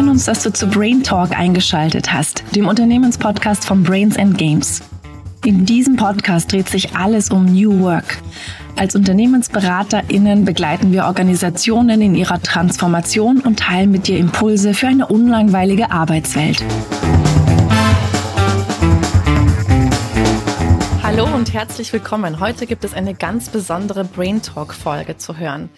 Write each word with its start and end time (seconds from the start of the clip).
freuen 0.00 0.12
uns, 0.12 0.24
dass 0.24 0.42
du 0.42 0.50
zu 0.50 0.66
Brain 0.66 1.02
Talk 1.02 1.38
eingeschaltet 1.38 2.10
hast, 2.10 2.42
dem 2.56 2.68
Unternehmenspodcast 2.68 3.66
von 3.66 3.82
Brains 3.82 4.16
and 4.16 4.38
Games. 4.38 4.80
In 5.44 5.66
diesem 5.66 5.96
Podcast 5.96 6.50
dreht 6.50 6.70
sich 6.70 6.96
alles 6.96 7.28
um 7.28 7.44
New 7.44 7.80
Work. 7.80 8.16
Als 8.76 8.96
UnternehmensberaterInnen 8.96 10.46
begleiten 10.46 10.90
wir 10.90 11.04
Organisationen 11.04 12.00
in 12.00 12.14
ihrer 12.14 12.40
Transformation 12.40 13.40
und 13.40 13.58
teilen 13.58 13.90
mit 13.90 14.06
dir 14.06 14.16
Impulse 14.16 14.72
für 14.72 14.86
eine 14.86 15.06
unlangweilige 15.06 15.90
Arbeitswelt. 15.90 16.64
Hallo 21.02 21.26
und 21.26 21.52
herzlich 21.52 21.92
willkommen. 21.92 22.40
Heute 22.40 22.66
gibt 22.66 22.84
es 22.84 22.94
eine 22.94 23.12
ganz 23.12 23.50
besondere 23.50 24.04
Brain 24.04 24.40
Talk 24.40 24.72
Folge 24.72 25.18
zu 25.18 25.36
hören. 25.36 25.68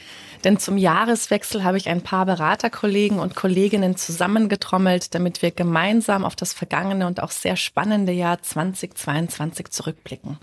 Denn 0.45 0.59
zum 0.59 0.77
Jahreswechsel 0.77 1.63
habe 1.63 1.77
ich 1.77 1.89
ein 1.89 2.03
paar 2.03 2.27
Beraterkollegen 2.27 3.19
und 3.21 3.37
Kolleginnen 3.37 3.97
zusammengetrommelt, 3.97 5.15
damit 5.15 5.41
wir 5.43 5.53
gemeinsam 5.53 6.25
auf 6.25 6.35
das 6.35 6.53
vergangene 6.53 7.07
und 7.07 7.23
auch 7.23 7.31
sehr 7.31 7.57
spannende 7.57 8.13
Jahr 8.13 8.43
2022 8.43 9.71
zurückblicken. 9.71 10.39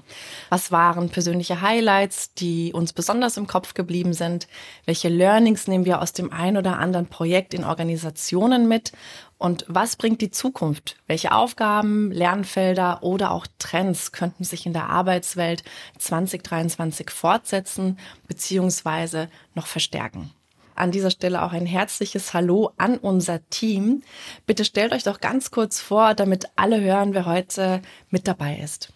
Was 0.49 0.71
waren 0.71 1.09
persönliche 1.09 1.61
Highlights, 1.61 2.33
die 2.33 2.71
uns 2.73 2.93
besonders 2.93 3.37
im 3.37 3.47
Kopf 3.47 3.73
geblieben 3.73 4.13
sind? 4.13 4.47
Welche 4.85 5.09
Learnings 5.09 5.67
nehmen 5.67 5.85
wir 5.85 6.01
aus 6.01 6.13
dem 6.13 6.31
ein 6.31 6.55
oder 6.55 6.79
anderen 6.79 7.07
Projekt 7.07 7.53
in 7.53 7.63
Organisationen 7.63 8.67
mit? 8.67 8.93
Und 9.41 9.63
was 9.69 9.95
bringt 9.95 10.19
die 10.19 10.31
Zukunft? 10.31 10.97
Welche 11.07 11.31
Aufgaben, 11.31 12.11
Lernfelder 12.11 13.03
oder 13.03 13.31
auch 13.31 13.47
Trends 13.57 14.11
könnten 14.11 14.43
sich 14.43 14.65
in 14.65 14.73
der 14.73 14.89
Arbeitswelt 14.89 15.63
2023 15.97 17.09
fortsetzen 17.09 17.97
bzw. 18.27 19.27
noch 19.55 19.65
verstärken? 19.65 20.31
An 20.75 20.91
dieser 20.91 21.09
Stelle 21.09 21.41
auch 21.41 21.53
ein 21.53 21.65
herzliches 21.65 22.33
Hallo 22.33 22.71
an 22.75 22.97
unser 22.97 23.39
Team. 23.49 24.03
Bitte 24.45 24.65
stellt 24.65 24.91
euch 24.91 25.03
doch 25.03 25.21
ganz 25.21 25.51
kurz 25.51 25.79
vor, 25.79 26.15
damit 26.15 26.47
alle 26.57 26.81
hören, 26.81 27.13
wer 27.13 27.25
heute 27.25 27.81
mit 28.09 28.27
dabei 28.27 28.57
ist. 28.57 28.91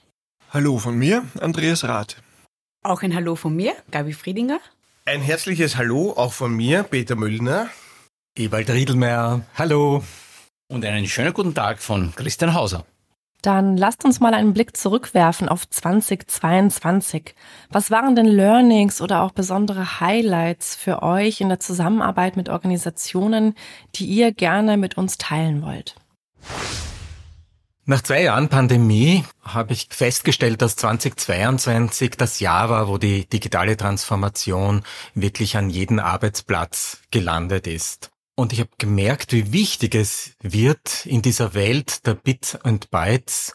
Hallo 0.51 0.77
von 0.77 0.97
mir, 0.97 1.23
Andreas 1.39 1.85
Rath. 1.85 2.17
Auch 2.83 3.01
ein 3.01 3.15
Hallo 3.15 3.37
von 3.37 3.55
mir, 3.55 3.73
Gabi 3.91 4.11
Friedinger. 4.11 4.59
Ein 5.05 5.21
herzliches 5.21 5.77
Hallo 5.77 6.11
auch 6.17 6.33
von 6.33 6.53
mir, 6.53 6.83
Peter 6.83 7.15
Müllner. 7.15 7.69
Ewald 8.37 8.69
Riedelmeier. 8.69 9.41
Hallo 9.55 10.03
und 10.73 10.83
einen 10.85 11.07
schönen 11.07 11.33
guten 11.33 11.53
Tag 11.53 11.79
von 11.79 12.13
Christian 12.15 12.53
Hauser. 12.53 12.85
Dann 13.43 13.75
lasst 13.75 14.05
uns 14.05 14.21
mal 14.21 14.33
einen 14.33 14.53
Blick 14.53 14.75
zurückwerfen 14.75 15.49
auf 15.49 15.69
2022. 15.69 17.35
Was 17.69 17.91
waren 17.91 18.15
denn 18.15 18.25
Learnings 18.25 19.01
oder 19.01 19.21
auch 19.21 19.31
besondere 19.31 19.99
Highlights 19.99 20.75
für 20.75 21.03
euch 21.03 21.41
in 21.41 21.49
der 21.49 21.59
Zusammenarbeit 21.59 22.37
mit 22.37 22.47
Organisationen, 22.47 23.53
die 23.95 24.05
ihr 24.05 24.31
gerne 24.31 24.77
mit 24.77 24.97
uns 24.97 25.17
teilen 25.17 25.61
wollt? 25.61 25.95
Nach 27.85 28.01
zwei 28.01 28.23
Jahren 28.23 28.47
Pandemie 28.47 29.25
habe 29.43 29.73
ich 29.73 29.89
festgestellt, 29.91 30.61
dass 30.61 30.77
2022 30.77 32.11
das 32.11 32.39
Jahr 32.39 32.69
war, 32.69 32.87
wo 32.87 32.97
die 32.97 33.25
digitale 33.25 33.75
Transformation 33.75 34.83
wirklich 35.15 35.57
an 35.57 35.69
jeden 35.69 35.99
Arbeitsplatz 35.99 37.01
gelandet 37.11 37.67
ist. 37.67 38.12
Und 38.35 38.51
ich 38.51 38.59
habe 38.59 38.71
gemerkt, 38.79 39.31
wie 39.31 39.53
wichtig 39.53 39.93
es 39.93 40.31
wird, 40.41 41.05
in 41.05 41.21
dieser 41.21 41.53
Welt 41.53 42.05
der 42.07 42.15
Bits 42.15 42.57
und 42.63 42.89
Bytes 42.89 43.53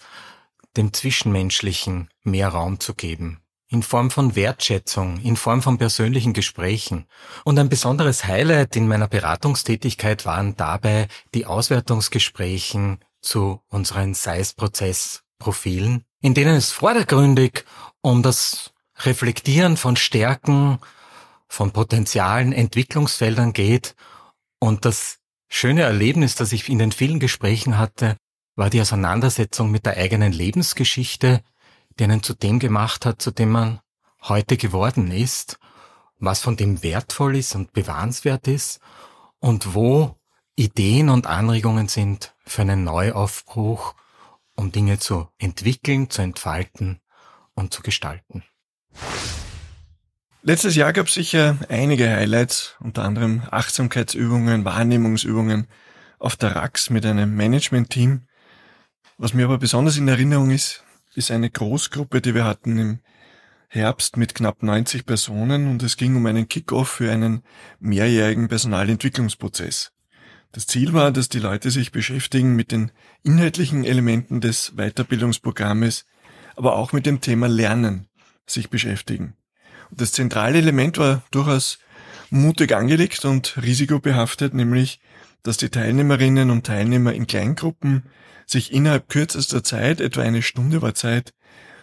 dem 0.77 0.93
Zwischenmenschlichen 0.93 2.09
mehr 2.23 2.49
Raum 2.49 2.79
zu 2.79 2.95
geben. 2.95 3.41
In 3.71 3.83
Form 3.83 4.11
von 4.11 4.37
Wertschätzung, 4.37 5.21
in 5.21 5.37
Form 5.37 5.63
von 5.63 5.79
persönlichen 5.79 6.33
Gesprächen. 6.33 7.07
Und 7.45 7.59
ein 7.59 7.69
besonderes 7.69 8.25
Highlight 8.25 8.77
in 8.77 8.87
meiner 8.87 9.09
Beratungstätigkeit 9.09 10.25
waren 10.25 10.57
dabei 10.57 11.09
die 11.35 11.45
Auswertungsgesprächen 11.45 13.01
zu 13.21 13.61
unseren 13.69 14.15
SAIS-Prozessprofilen, 14.15 16.05
in 16.21 16.35
denen 16.35 16.55
es 16.55 16.71
vordergründig 16.71 17.65
um 18.01 18.23
das 18.23 18.73
Reflektieren 19.01 19.77
von 19.77 19.97
Stärken, 19.97 20.79
von 21.49 21.73
Potenzialen, 21.73 22.53
Entwicklungsfeldern 22.53 23.53
geht 23.53 23.97
und 24.61 24.85
das 24.85 25.19
schöne 25.49 25.83
Erlebnis, 25.83 26.35
das 26.35 26.53
ich 26.53 26.69
in 26.69 26.79
den 26.79 26.93
vielen 26.93 27.21
Gesprächen 27.21 27.79
hatte, 27.79 28.17
war 28.57 28.71
die 28.71 28.81
Auseinandersetzung 28.81 29.71
mit 29.71 29.87
der 29.87 29.97
eigenen 29.97 30.33
Lebensgeschichte, 30.33 31.43
die 31.99 32.05
einen 32.05 32.23
zu 32.23 32.35
dem 32.35 32.59
gemacht 32.59 33.07
hat, 33.07 33.23
zu 33.23 33.31
dem 33.31 33.51
man 33.51 33.81
heute 34.23 34.57
geworden 34.57 35.11
ist, 35.11 35.59
was 36.19 36.41
von 36.41 36.57
dem 36.57 36.83
wertvoll 36.83 37.37
ist 37.37 37.55
und 37.55 37.73
bewahrenswert 37.73 38.49
ist 38.49 38.81
und 39.39 39.75
wo 39.75 40.17
Ideen 40.57 41.09
und 41.09 41.29
Anregungen 41.29 41.87
sind 41.87 42.35
für 42.45 42.63
einen 42.63 42.83
Neuaufbruch, 42.83 43.95
um 44.57 44.73
Dinge 44.73 44.99
zu 44.99 45.29
entwickeln, 45.39 46.11
zu 46.11 46.23
entfalten 46.23 47.01
und 47.55 47.73
zu 47.73 47.83
gestalten. 47.83 48.43
Letztes 50.49 50.77
Jahr 50.77 50.95
gab 50.95 51.09
es 51.09 51.13
sicher 51.13 51.59
einige 51.69 52.09
Highlights, 52.09 52.75
unter 52.81 53.03
anderem 53.03 53.43
Achtsamkeitsübungen, 53.51 54.65
Wahrnehmungsübungen 54.65 55.67
auf 56.19 56.37
der 56.37 56.57
RAX 56.57 56.89
mit 56.89 57.05
einem 57.05 57.37
Management-Team. 57.37 58.23
Was 59.19 59.35
mir 59.35 59.45
aber 59.45 59.59
besonders 59.59 59.99
in 59.99 60.09
Erinnerung 60.09 60.51
ist, 60.51 60.85
ist 61.15 61.31
eine 61.31 61.51
Großgruppe, 61.51 62.23
die 62.23 62.35
wir 62.35 62.47
hatten 62.47 62.79
im 62.79 62.99
Herbst 63.69 64.17
mit 64.17 64.35
knapp 64.35 64.63
90 64.63 65.05
Personen 65.05 65.71
und 65.71 65.83
es 65.83 65.99
ging 65.99 66.17
um 66.17 66.25
einen 66.25 66.49
Kickoff 66.49 66.89
für 66.89 67.13
einen 67.13 67.43
mehrjährigen 67.79 68.49
Personalentwicklungsprozess. 68.49 69.93
Das 70.53 70.67
Ziel 70.67 70.95
war, 70.95 71.13
dass 71.13 71.29
die 71.29 71.41
Leute 71.41 71.71
sich 71.71 71.93
beschäftigen 71.93 72.57
mit 72.57 72.73
den 72.73 72.91
inhaltlichen 73.23 73.85
Elementen 73.85 74.41
des 74.41 74.73
Weiterbildungsprogrammes, 74.77 76.07
aber 76.57 76.75
auch 76.77 76.95
mit 76.95 77.05
dem 77.05 77.21
Thema 77.21 77.49
Lernen 77.49 78.09
sich 78.47 78.71
beschäftigen. 78.71 79.35
Das 79.91 80.13
zentrale 80.13 80.59
Element 80.59 80.99
war 80.99 81.23
durchaus 81.31 81.79
mutig 82.31 82.75
angelegt 82.75 83.25
und 83.25 83.57
risikobehaftet, 83.63 84.55
nämlich, 84.55 85.01
dass 85.43 85.57
die 85.57 85.71
Teilnehmerinnen 85.71 86.51
und 86.51 86.67
Teilnehmer 86.67 87.13
in 87.13 87.27
Kleingruppen 87.27 88.05
sich 88.47 88.73
innerhalb 88.73 89.09
kürzester 89.09 89.63
Zeit, 89.63 90.01
etwa 90.01 90.23
eine 90.23 90.43
Stunde 90.43 90.83
war 90.83 90.95
Zeit, 90.95 91.33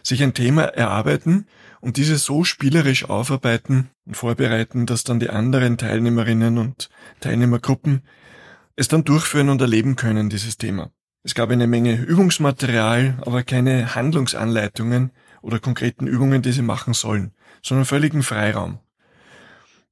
sich 0.04 0.22
ein 0.22 0.34
Thema 0.34 0.64
erarbeiten 0.64 1.48
und 1.82 1.98
diese 1.98 2.18
so 2.18 2.44
spielerisch 2.44 3.06
aufarbeiten 3.06 3.90
und 4.06 4.18
vorbereiten, 4.18 4.86
dass 4.86 5.04
dann 5.04 5.20
die 5.20 5.30
anderen 5.30 5.78
Teilnehmerinnen 5.78 6.58
und 6.58 6.90
Teilnehmergruppen 7.22 8.04
es 8.76 8.88
dann 8.88 9.04
durchführen 9.04 9.50
und 9.50 9.62
erleben 9.62 9.96
können, 9.96 10.30
dieses 10.30 10.58
Thema. 10.58 10.92
Es 11.24 11.34
gab 11.34 11.50
eine 11.50 11.66
Menge 11.66 11.96
Übungsmaterial, 11.96 13.18
aber 13.26 13.44
keine 13.44 13.96
Handlungsanleitungen 13.96 15.12
oder 15.46 15.60
konkreten 15.60 16.08
Übungen, 16.08 16.42
die 16.42 16.52
sie 16.52 16.62
machen 16.62 16.94
sollen 16.94 17.32
sondern 17.66 17.86
völligen 17.86 18.24
Freiraum. 18.24 18.80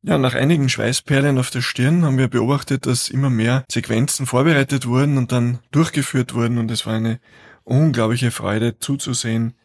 Ja, 0.03 0.18
nach 0.18 0.36
einigen 0.36 0.69
Schweißperlen 0.69 1.38
auf 1.38 1.50
der 1.50 1.62
Stirn 1.62 2.03
haben 2.03 2.18
wir 2.18 2.28
beobachtet, 2.28 2.86
dass 2.86 3.09
immer 3.09 3.30
mehr 3.30 3.64
Sequenzen 3.72 4.25
vorbereitet 4.25 4.86
wurden 4.86 5.18
und 5.18 5.31
dann 5.31 5.59
durchgeführt 5.72 6.34
wurden 6.34 6.58
und 6.58 6.69
es 6.72 6.86
war 6.86 6.94
eine 6.94 7.19
unglaubliche 7.64 8.30
Freude 8.31 8.78
zuzusehen, 8.78 9.56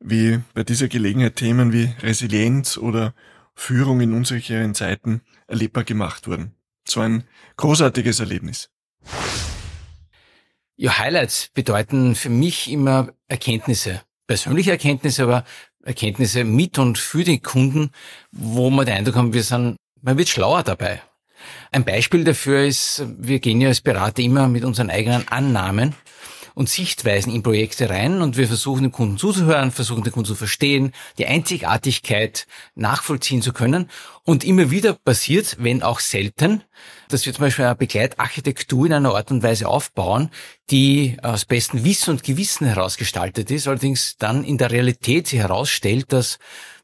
wie 0.00 0.40
bei 0.54 0.64
dieser 0.64 0.88
Gelegenheit 0.88 1.36
Themen 1.36 1.72
wie 1.72 1.94
Resilienz 2.02 2.76
oder 2.76 3.14
Führung 3.54 4.00
in 4.00 4.12
unsicheren 4.12 4.74
Zeiten 4.74 5.22
erlebbar 5.46 5.84
gemacht 5.84 6.26
wurden. 6.26 6.54
So 6.86 7.00
ein 7.00 7.24
großartiges 7.56 8.20
Erlebnis. 8.20 8.70
Ja, 10.76 10.98
Highlights 10.98 11.50
bedeuten 11.54 12.16
für 12.16 12.30
mich 12.30 12.70
immer 12.70 13.12
Erkenntnisse. 13.28 14.02
Persönliche 14.30 14.70
Erkenntnisse, 14.70 15.24
aber 15.24 15.44
Erkenntnisse 15.82 16.44
mit 16.44 16.78
und 16.78 16.98
für 16.98 17.24
die 17.24 17.40
Kunden, 17.40 17.90
wo 18.30 18.70
man 18.70 18.86
den 18.86 18.94
Eindruck 18.94 19.16
haben, 19.16 19.32
wir 19.32 19.42
sind, 19.42 19.74
man 20.02 20.18
wird 20.18 20.28
schlauer 20.28 20.62
dabei. 20.62 21.02
Ein 21.72 21.84
Beispiel 21.84 22.22
dafür 22.22 22.64
ist, 22.64 23.04
wir 23.18 23.40
gehen 23.40 23.60
ja 23.60 23.66
als 23.66 23.80
Berater 23.80 24.22
immer 24.22 24.46
mit 24.46 24.62
unseren 24.64 24.88
eigenen 24.88 25.26
Annahmen 25.26 25.96
und 26.60 26.68
Sichtweisen 26.68 27.32
in 27.32 27.42
Projekte 27.42 27.88
rein 27.88 28.20
und 28.20 28.36
wir 28.36 28.46
versuchen 28.46 28.82
dem 28.82 28.92
Kunden 28.92 29.16
zuzuhören, 29.16 29.70
versuchen 29.70 30.04
den 30.04 30.12
Kunden 30.12 30.26
zu 30.26 30.34
verstehen, 30.34 30.92
die 31.16 31.24
Einzigartigkeit 31.24 32.46
nachvollziehen 32.74 33.40
zu 33.40 33.54
können. 33.54 33.88
Und 34.24 34.44
immer 34.44 34.70
wieder 34.70 34.92
passiert, 34.92 35.56
wenn 35.58 35.82
auch 35.82 36.00
selten, 36.00 36.62
dass 37.08 37.24
wir 37.24 37.32
zum 37.32 37.46
Beispiel 37.46 37.64
eine 37.64 37.76
Begleitarchitektur 37.76 38.84
in 38.84 38.92
einer 38.92 39.14
Art 39.14 39.30
und 39.30 39.42
Weise 39.42 39.68
aufbauen, 39.68 40.28
die 40.70 41.16
aus 41.22 41.46
bestem 41.46 41.82
Wissen 41.82 42.10
und 42.10 42.24
Gewissen 42.24 42.66
herausgestaltet 42.66 43.50
ist, 43.50 43.66
allerdings 43.66 44.18
dann 44.18 44.44
in 44.44 44.58
der 44.58 44.70
Realität 44.70 45.28
sich 45.28 45.38
herausstellt, 45.38 46.12
dass 46.12 46.38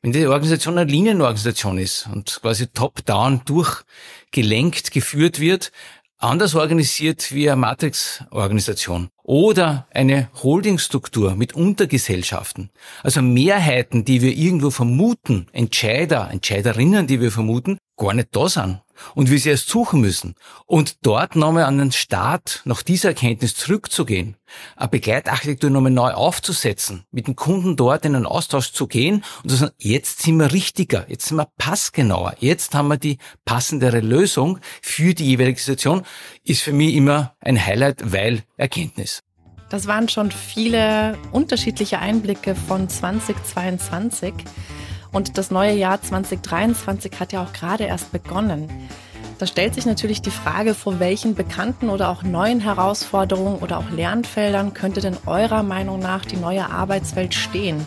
wenn 0.06 0.12
die 0.12 0.26
Organisation 0.26 0.78
eine 0.78 0.90
Linienorganisation 0.90 1.78
ist 1.78 2.08
und 2.12 2.38
quasi 2.40 2.68
top-down 2.68 3.42
durchgelenkt 3.44 4.90
geführt 4.92 5.40
wird, 5.40 5.72
anders 6.18 6.54
organisiert 6.54 7.32
wie 7.32 7.50
eine 7.50 7.60
Matrix-Organisation 7.60 9.08
oder 9.22 9.86
eine 9.92 10.30
Holdingstruktur 10.42 11.34
mit 11.34 11.54
Untergesellschaften. 11.54 12.70
Also 13.02 13.22
Mehrheiten, 13.22 14.04
die 14.04 14.22
wir 14.22 14.32
irgendwo 14.32 14.70
vermuten, 14.70 15.46
Entscheider, 15.52 16.30
Entscheiderinnen, 16.30 17.06
die 17.06 17.20
wir 17.20 17.32
vermuten, 17.32 17.78
gar 17.96 18.14
nicht 18.14 18.28
da 18.32 18.48
sind. 18.48 18.80
Und 19.14 19.30
wir 19.30 19.38
sie 19.38 19.50
erst 19.50 19.68
suchen 19.68 20.00
müssen. 20.00 20.34
Und 20.66 21.06
dort 21.06 21.36
nochmal 21.36 21.64
an 21.64 21.78
den 21.78 21.92
Start 21.92 22.62
nach 22.64 22.82
dieser 22.82 23.10
Erkenntnis 23.10 23.54
zurückzugehen, 23.54 24.36
eine 24.76 24.88
Begleitarchitektur 24.88 25.70
nochmal 25.70 25.92
neu 25.92 26.12
aufzusetzen, 26.12 27.04
mit 27.10 27.26
dem 27.26 27.36
Kunden 27.36 27.76
dort 27.76 28.04
in 28.04 28.14
einen 28.14 28.26
Austausch 28.26 28.72
zu 28.72 28.86
gehen 28.86 29.24
und 29.42 29.50
zu 29.50 29.56
sagen, 29.56 29.72
jetzt 29.78 30.22
sind 30.22 30.38
wir 30.38 30.52
richtiger, 30.52 31.06
jetzt 31.08 31.26
sind 31.26 31.36
wir 31.36 31.48
passgenauer, 31.58 32.34
jetzt 32.38 32.74
haben 32.74 32.88
wir 32.88 32.96
die 32.96 33.18
passendere 33.44 34.00
Lösung 34.00 34.58
für 34.82 35.14
die 35.14 35.26
jeweilige 35.26 35.60
Situation, 35.60 36.02
ist 36.44 36.62
für 36.62 36.72
mich 36.72 36.94
immer 36.94 37.34
ein 37.40 37.64
Highlight, 37.64 38.12
weil 38.12 38.42
Erkenntnis. 38.56 39.22
Das 39.68 39.88
waren 39.88 40.08
schon 40.08 40.30
viele 40.30 41.18
unterschiedliche 41.32 41.98
Einblicke 41.98 42.54
von 42.54 42.88
2022. 42.88 44.32
Und 45.16 45.38
das 45.38 45.50
neue 45.50 45.72
Jahr 45.72 46.02
2023 46.02 47.10
hat 47.18 47.32
ja 47.32 47.42
auch 47.42 47.54
gerade 47.54 47.84
erst 47.84 48.12
begonnen. 48.12 48.68
Da 49.38 49.46
stellt 49.46 49.74
sich 49.74 49.86
natürlich 49.86 50.20
die 50.20 50.30
Frage, 50.30 50.74
vor 50.74 51.00
welchen 51.00 51.34
bekannten 51.34 51.88
oder 51.88 52.10
auch 52.10 52.22
neuen 52.22 52.60
Herausforderungen 52.60 53.60
oder 53.60 53.78
auch 53.78 53.88
Lernfeldern 53.88 54.74
könnte 54.74 55.00
denn 55.00 55.16
eurer 55.24 55.62
Meinung 55.62 56.00
nach 56.00 56.26
die 56.26 56.36
neue 56.36 56.68
Arbeitswelt 56.68 57.32
stehen? 57.32 57.86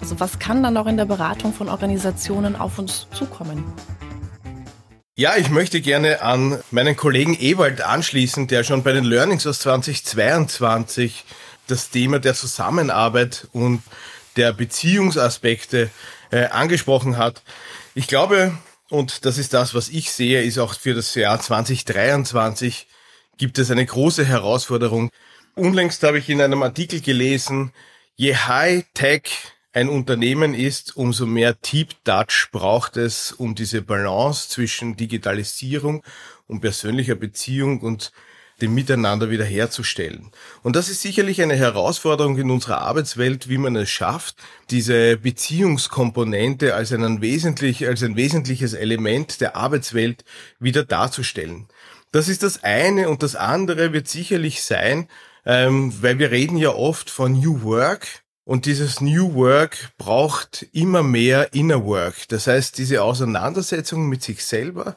Also 0.00 0.20
was 0.20 0.38
kann 0.38 0.62
dann 0.62 0.76
auch 0.76 0.86
in 0.86 0.96
der 0.96 1.06
Beratung 1.06 1.52
von 1.52 1.68
Organisationen 1.68 2.54
auf 2.54 2.78
uns 2.78 3.08
zukommen? 3.10 3.64
Ja, 5.16 5.32
ich 5.36 5.50
möchte 5.50 5.80
gerne 5.80 6.22
an 6.22 6.60
meinen 6.70 6.96
Kollegen 6.96 7.36
Ewald 7.36 7.82
anschließen, 7.82 8.46
der 8.46 8.62
schon 8.62 8.84
bei 8.84 8.92
den 8.92 9.02
Learnings 9.02 9.44
aus 9.44 9.58
2022 9.58 11.24
das 11.66 11.90
Thema 11.90 12.20
der 12.20 12.34
Zusammenarbeit 12.34 13.48
und 13.50 13.82
der 14.36 14.52
Beziehungsaspekte 14.52 15.90
äh, 16.30 16.46
angesprochen 16.46 17.16
hat. 17.16 17.42
Ich 17.94 18.06
glaube, 18.06 18.56
und 18.88 19.24
das 19.24 19.38
ist 19.38 19.54
das, 19.54 19.74
was 19.74 19.88
ich 19.88 20.10
sehe, 20.10 20.42
ist 20.42 20.58
auch 20.58 20.74
für 20.74 20.94
das 20.94 21.14
Jahr 21.14 21.40
2023 21.40 22.88
gibt 23.38 23.58
es 23.58 23.70
eine 23.70 23.86
große 23.86 24.24
Herausforderung. 24.24 25.10
Unlängst 25.54 26.02
habe 26.02 26.18
ich 26.18 26.28
in 26.28 26.42
einem 26.42 26.62
Artikel 26.62 27.00
gelesen, 27.00 27.72
je 28.16 28.34
High-Tech 28.34 29.22
ein 29.72 29.88
Unternehmen 29.88 30.54
ist, 30.54 30.96
umso 30.96 31.26
mehr 31.26 31.54
Deep 31.54 32.04
Touch 32.04 32.48
braucht 32.50 32.96
es, 32.96 33.32
um 33.32 33.54
diese 33.54 33.82
Balance 33.82 34.48
zwischen 34.48 34.96
Digitalisierung 34.96 36.02
und 36.48 36.60
persönlicher 36.60 37.14
Beziehung 37.14 37.80
und 37.80 38.12
dem 38.62 38.74
Miteinander 38.74 39.30
wiederherzustellen. 39.30 40.30
Und 40.62 40.76
das 40.76 40.88
ist 40.88 41.02
sicherlich 41.02 41.42
eine 41.42 41.56
Herausforderung 41.56 42.38
in 42.38 42.50
unserer 42.50 42.78
Arbeitswelt, 42.78 43.48
wie 43.48 43.58
man 43.58 43.76
es 43.76 43.90
schafft, 43.90 44.36
diese 44.70 45.16
Beziehungskomponente 45.16 46.74
als, 46.74 46.92
einen 46.92 47.20
wesentlich, 47.20 47.86
als 47.86 48.02
ein 48.02 48.16
wesentliches 48.16 48.74
Element 48.74 49.40
der 49.40 49.56
Arbeitswelt 49.56 50.24
wieder 50.58 50.84
darzustellen. 50.84 51.66
Das 52.12 52.28
ist 52.28 52.42
das 52.42 52.64
eine 52.64 53.08
und 53.08 53.22
das 53.22 53.36
andere 53.36 53.92
wird 53.92 54.08
sicherlich 54.08 54.62
sein, 54.62 55.08
ähm, 55.46 55.92
weil 56.00 56.18
wir 56.18 56.30
reden 56.30 56.56
ja 56.56 56.70
oft 56.70 57.08
von 57.08 57.32
New 57.32 57.62
Work 57.62 58.22
und 58.50 58.66
dieses 58.66 59.00
New 59.00 59.34
Work 59.34 59.92
braucht 59.96 60.66
immer 60.72 61.04
mehr 61.04 61.54
Inner 61.54 61.84
Work. 61.84 62.26
Das 62.30 62.48
heißt, 62.48 62.78
diese 62.78 63.02
Auseinandersetzung 63.02 64.08
mit 64.08 64.24
sich 64.24 64.44
selber, 64.44 64.96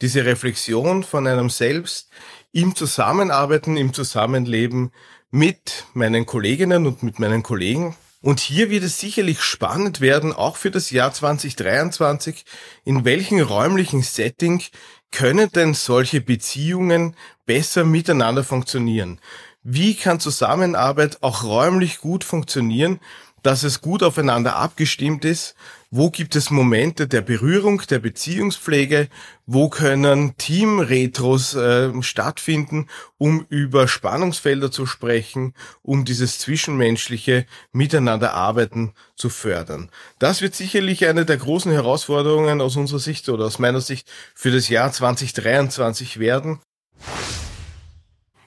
diese 0.00 0.24
Reflexion 0.24 1.04
von 1.04 1.26
einem 1.26 1.50
selbst, 1.50 2.08
im 2.54 2.76
Zusammenarbeiten, 2.76 3.76
im 3.76 3.92
Zusammenleben 3.92 4.92
mit 5.32 5.86
meinen 5.92 6.24
Kolleginnen 6.24 6.86
und 6.86 7.02
mit 7.02 7.18
meinen 7.18 7.42
Kollegen. 7.42 7.96
Und 8.22 8.38
hier 8.38 8.70
wird 8.70 8.84
es 8.84 9.00
sicherlich 9.00 9.42
spannend 9.42 10.00
werden, 10.00 10.32
auch 10.32 10.56
für 10.56 10.70
das 10.70 10.90
Jahr 10.90 11.12
2023, 11.12 12.44
in 12.84 13.04
welchem 13.04 13.40
räumlichen 13.40 14.02
Setting 14.02 14.62
können 15.10 15.50
denn 15.50 15.74
solche 15.74 16.20
Beziehungen 16.20 17.16
besser 17.44 17.84
miteinander 17.84 18.44
funktionieren? 18.44 19.20
Wie 19.64 19.96
kann 19.96 20.20
Zusammenarbeit 20.20 21.22
auch 21.22 21.42
räumlich 21.42 21.98
gut 21.98 22.22
funktionieren, 22.22 23.00
dass 23.44 23.62
es 23.62 23.80
gut 23.80 24.02
aufeinander 24.02 24.56
abgestimmt 24.56 25.24
ist 25.24 25.54
wo 25.96 26.10
gibt 26.10 26.34
es 26.34 26.50
Momente 26.50 27.06
der 27.06 27.20
Berührung, 27.20 27.80
der 27.88 28.00
Beziehungspflege? 28.00 29.06
Wo 29.46 29.68
können 29.68 30.36
Teamretros 30.36 31.54
äh, 31.54 31.92
stattfinden, 32.02 32.88
um 33.16 33.46
über 33.48 33.86
Spannungsfelder 33.86 34.72
zu 34.72 34.86
sprechen, 34.86 35.54
um 35.82 36.04
dieses 36.04 36.40
zwischenmenschliche 36.40 37.46
Miteinanderarbeiten 37.70 38.92
zu 39.14 39.28
fördern? 39.30 39.88
Das 40.18 40.42
wird 40.42 40.56
sicherlich 40.56 41.06
eine 41.06 41.24
der 41.24 41.36
großen 41.36 41.70
Herausforderungen 41.70 42.60
aus 42.60 42.74
unserer 42.74 42.98
Sicht 42.98 43.28
oder 43.28 43.44
aus 43.44 43.60
meiner 43.60 43.80
Sicht 43.80 44.10
für 44.34 44.50
das 44.50 44.68
Jahr 44.68 44.90
2023 44.90 46.18
werden. 46.18 46.58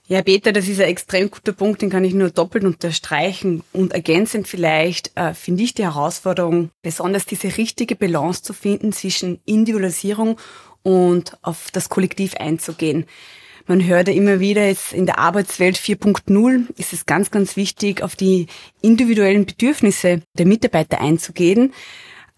Ja, 0.10 0.22
Peter, 0.22 0.54
das 0.54 0.70
ist 0.70 0.80
ein 0.80 0.88
extrem 0.88 1.30
guter 1.30 1.52
Punkt, 1.52 1.82
den 1.82 1.90
kann 1.90 2.06
ich 2.06 2.14
nur 2.14 2.30
doppelt 2.30 2.64
unterstreichen. 2.64 3.62
Und 3.74 3.92
ergänzend 3.92 4.48
vielleicht 4.48 5.12
äh, 5.16 5.34
finde 5.34 5.64
ich 5.64 5.74
die 5.74 5.84
Herausforderung, 5.84 6.70
besonders 6.82 7.26
diese 7.26 7.58
richtige 7.58 7.98
Balance 7.98 8.42
zu 8.42 8.54
finden 8.54 8.94
zwischen 8.94 9.42
Individualisierung 9.44 10.40
und 10.82 11.38
auf 11.42 11.72
das 11.74 11.90
Kollektiv 11.90 12.36
einzugehen. 12.36 13.06
Man 13.66 13.86
hört 13.86 14.08
ja 14.08 14.14
immer 14.14 14.40
wieder, 14.40 14.66
jetzt 14.66 14.94
in 14.94 15.06
der 15.06 15.20
Arbeitswelt 15.20 15.76
4.0 15.76 16.68
ist 16.78 16.94
es 16.94 17.06
ganz, 17.06 17.30
ganz 17.30 17.58
wichtig, 17.58 18.02
auf 18.02 18.16
die 18.16 18.48
individuellen 18.82 19.46
Bedürfnisse 19.46 20.22
der 20.38 20.46
Mitarbeiter 20.46 21.02
einzugehen. 21.02 21.74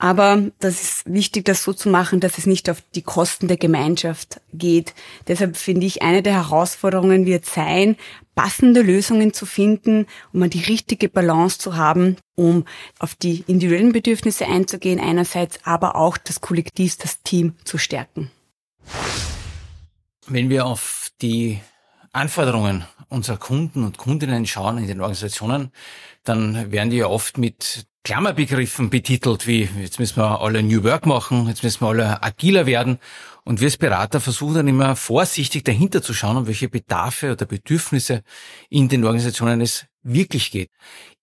Aber 0.01 0.49
das 0.59 0.81
ist 0.81 1.13
wichtig, 1.13 1.43
das 1.43 1.61
so 1.61 1.73
zu 1.73 1.89
machen, 1.89 2.21
dass 2.21 2.37
es 2.37 2.45
nicht 2.45 2.69
auf 2.69 2.81
die 2.95 3.01
Kosten 3.01 3.49
der 3.49 3.57
Gemeinschaft 3.57 4.39
geht. 4.53 4.93
Deshalb 5.27 5.57
finde 5.57 5.85
ich, 5.85 6.01
eine 6.01 6.23
der 6.23 6.33
Herausforderungen 6.33 7.25
wird 7.25 7.45
sein, 7.45 7.97
passende 8.33 8.81
Lösungen 8.81 9.33
zu 9.33 9.45
finden, 9.45 10.07
um 10.31 10.49
die 10.49 10.61
richtige 10.61 11.09
Balance 11.09 11.59
zu 11.59 11.75
haben, 11.75 12.15
um 12.35 12.63
auf 12.97 13.13
die 13.13 13.43
individuellen 13.47 13.91
Bedürfnisse 13.91 14.47
einzugehen 14.47 15.01
einerseits, 15.01 15.59
aber 15.65 15.97
auch 15.97 16.17
das 16.17 16.39
Kollektiv, 16.39 16.95
das 16.95 17.21
Team 17.21 17.55
zu 17.65 17.77
stärken. 17.77 18.31
Wenn 20.27 20.49
wir 20.49 20.65
auf 20.65 21.09
die 21.21 21.59
Anforderungen 22.13 22.85
unserer 23.09 23.37
Kunden 23.37 23.83
und 23.83 23.97
Kundinnen 23.97 24.47
schauen 24.47 24.77
in 24.77 24.87
den 24.87 25.01
Organisationen, 25.01 25.73
dann 26.23 26.71
werden 26.71 26.89
die 26.89 26.97
ja 26.97 27.07
oft 27.07 27.37
mit 27.37 27.88
Klammerbegriffen 28.03 28.89
betitelt, 28.89 29.45
wie 29.45 29.69
jetzt 29.81 29.99
müssen 29.99 30.17
wir 30.17 30.41
alle 30.41 30.63
New 30.63 30.83
Work 30.83 31.05
machen, 31.05 31.47
jetzt 31.47 31.63
müssen 31.63 31.81
wir 31.81 31.89
alle 31.89 32.23
agiler 32.23 32.65
werden. 32.65 32.99
Und 33.43 33.59
wir 33.59 33.67
als 33.67 33.77
Berater 33.77 34.19
versuchen 34.19 34.55
dann 34.55 34.67
immer 34.67 34.95
vorsichtig 34.95 35.63
dahinter 35.63 36.01
zu 36.01 36.13
schauen, 36.13 36.37
um 36.37 36.47
welche 36.47 36.69
Bedarfe 36.69 37.31
oder 37.31 37.45
Bedürfnisse 37.45 38.23
in 38.69 38.89
den 38.89 39.03
Organisationen 39.03 39.61
es 39.61 39.85
wirklich 40.03 40.51
geht. 40.51 40.71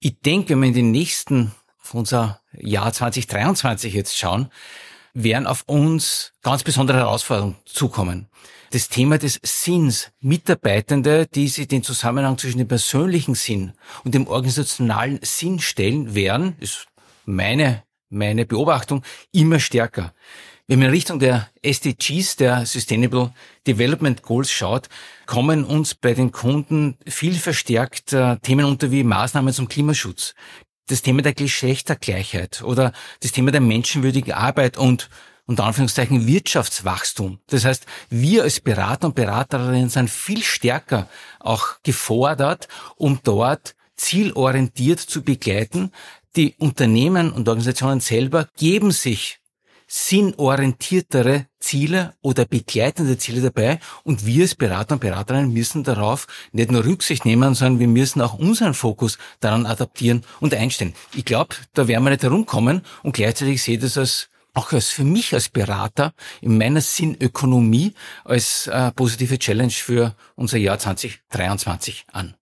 Ich 0.01 0.21
denke, 0.21 0.51
wenn 0.51 0.61
wir 0.61 0.69
in 0.69 0.75
den 0.75 0.91
nächsten, 0.91 1.53
auf 1.83 1.95
unser 1.95 2.41
Jahr 2.53 2.93
2023 2.93 3.95
jetzt 3.95 4.19
schauen, 4.19 4.51
werden 5.15 5.47
auf 5.47 5.63
uns 5.67 6.33
ganz 6.43 6.63
besondere 6.63 6.99
Herausforderungen 6.99 7.57
zukommen 7.65 8.29
das 8.77 8.91
Thema 8.91 9.17
des 9.17 9.41
Sinns. 9.43 10.11
Mitarbeitende, 10.21 11.27
die 11.27 11.49
sich 11.49 11.67
den 11.67 11.83
Zusammenhang 11.83 12.37
zwischen 12.37 12.59
dem 12.59 12.69
persönlichen 12.69 13.35
Sinn 13.35 13.73
und 14.05 14.15
dem 14.15 14.27
organisationalen 14.27 15.19
Sinn 15.23 15.61
stellen, 15.61 16.15
werden, 16.15 16.57
ist 16.61 16.87
meine, 17.25 17.85
meine 18.11 18.45
Beobachtung, 18.45 19.03
immer 19.33 19.61
stärker. 19.61 20.13
Wenn 20.67 20.81
man 20.81 20.89
in 20.89 20.95
Richtung 20.95 21.19
der 21.19 21.49
SDGs, 21.63 22.37
der 22.37 22.67
Sustainable 22.67 23.33
Development 23.67 24.21
Goals 24.23 24.51
schaut, 24.51 24.91
kommen 25.25 25.65
uns 25.65 25.95
bei 25.95 26.13
den 26.13 26.31
Kunden 26.31 26.99
viel 27.07 27.37
verstärkt 27.37 28.13
äh, 28.13 28.37
Themen 28.41 28.67
unter 28.67 28.91
wie 28.91 29.05
Maßnahmen 29.05 29.55
zum 29.55 29.69
Klimaschutz, 29.69 30.35
das 30.89 31.01
Thema 31.01 31.23
der 31.23 31.33
Geschlechtergleichheit 31.33 32.63
oder 32.63 32.93
das 33.21 33.33
Thema 33.33 33.53
der 33.53 33.63
menschenwürdigen 33.63 34.35
Arbeit 34.35 34.77
und 34.77 35.09
unter 35.47 35.65
Anführungszeichen 35.65 36.27
Wirtschaftswachstum. 36.27 37.39
Das 37.47 37.65
heißt, 37.65 37.87
wir 38.11 38.43
als 38.43 38.61
Berater 38.61 39.09
und 39.09 39.15
Beraterinnen 39.15 39.89
sind 39.89 40.11
viel 40.11 40.43
stärker 40.43 41.09
auch 41.41 41.77
gefordert, 41.83 42.69
um 42.97 43.21
dort 43.23 43.75
zielorientiert 43.97 45.01
zu 45.01 45.23
begleiten. 45.23 45.93
Die 46.35 46.55
Unternehmen 46.59 47.33
und 47.33 47.49
Organisationen 47.49 48.01
selber 48.01 48.49
geben 48.57 48.91
sich 48.91 49.39
sinnorientiertere 49.89 51.47
Ziele 51.61 52.15
oder 52.21 52.45
begleitende 52.45 53.19
Ziele 53.19 53.41
dabei 53.41 53.79
und 54.03 54.27
wir 54.27 54.43
als 54.43 54.57
Berater 54.57 54.95
und 54.95 55.01
Beraterinnen 55.01 55.53
müssen 55.53 55.85
darauf 55.85 56.27
nicht 56.53 56.73
nur 56.73 56.85
Rücksicht 56.85 57.25
nehmen, 57.25 57.55
sondern 57.55 57.79
wir 57.79 57.89
müssen 57.89 58.21
auch 58.21 58.35
unseren 58.35 58.75
Fokus 58.75 59.17
daran 59.39 59.65
adaptieren 59.65 60.25
und 60.41 60.55
einstellen. 60.55 60.95
Ich 61.15 61.25
glaube, 61.25 61.55
da 61.75 61.87
werden 61.87 62.03
wir 62.03 62.11
nicht 62.11 62.25
herumkommen 62.25 62.83
und 63.05 63.15
gleichzeitig 63.15 63.63
sehe 63.63 63.77
ich 63.77 63.81
das 63.81 63.97
als 63.97 64.29
auch 64.57 64.73
als 64.73 64.89
für 64.89 65.05
mich 65.05 65.35
als 65.35 65.49
Berater 65.49 66.13
in 66.41 66.57
meiner 66.57 66.81
Sinnökonomie 66.81 67.95
als 68.25 68.67
äh, 68.67 68.91
positive 68.93 69.39
Challenge 69.39 69.71
für 69.71 70.17
unser 70.35 70.57
Jahr 70.57 70.79
2023 70.79 72.07
an. 72.13 72.35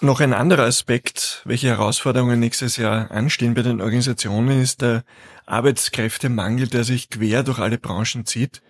Noch 0.00 0.20
ein 0.20 0.34
anderer 0.34 0.64
Aspekt, 0.64 1.42
welche 1.44 1.68
Herausforderungen 1.68 2.40
nächstes 2.40 2.76
Jahr 2.76 3.12
anstehen 3.12 3.54
bei 3.54 3.62
den 3.62 3.80
Organisationen, 3.80 4.60
ist 4.60 4.82
der 4.82 5.04
Arbeitskräftemangel, 5.46 6.66
der 6.66 6.82
sich 6.82 7.08
quer 7.08 7.44
durch 7.44 7.60
alle 7.60 7.78
Branchen 7.78 8.26
zieht 8.26 8.62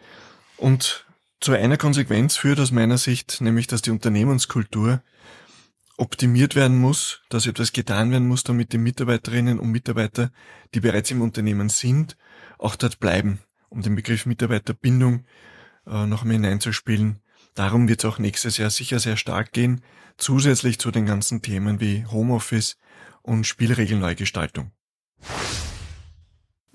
und 0.59 1.07
zu 1.41 1.53
einer 1.53 1.79
Konsequenz 1.79 2.37
führt 2.37 2.61
aus 2.61 2.71
meiner 2.71 2.99
Sicht, 2.99 3.41
nämlich 3.41 3.67
dass 3.67 3.81
die 3.81 3.91
Unternehmenskultur 3.91 5.03
optimiert 5.99 6.55
werden 6.55 6.79
muss, 6.79 7.23
dass 7.29 7.47
etwas 7.47 7.73
getan 7.73 8.11
werden 8.11 8.29
muss, 8.29 8.45
damit 8.45 8.73
die 8.73 8.79
Mitarbeiterinnen 8.79 9.59
und 9.59 9.71
Mitarbeiter, 9.71 10.31
die 10.75 10.81
bereits 10.81 11.11
im 11.11 11.23
Unternehmen 11.23 11.69
sind, 11.69 12.17
auch 12.59 12.77
dort 12.77 12.99
bleiben, 12.99 13.41
um 13.69 13.83
den 13.83 13.95
Begriff 13.95 14.27
Mitarbeiterbindung 14.27 15.25
äh, 15.87 16.07
noch 16.07 16.23
einmal 16.23 16.37
hineinzuspielen. 16.37 17.21
Darum 17.55 17.89
wird 17.89 18.03
es 18.03 18.11
auch 18.11 18.19
nächstes 18.19 18.57
Jahr 18.57 18.71
sicher 18.71 18.99
sehr 18.99 19.17
stark 19.17 19.53
gehen, 19.53 19.83
zusätzlich 20.17 20.79
zu 20.79 20.91
den 20.91 21.07
ganzen 21.07 21.43
Themen 21.43 21.81
wie 21.81 22.07
Homeoffice 22.07 22.79
und 23.23 23.47
Spielregelneugestaltung. 23.47 24.73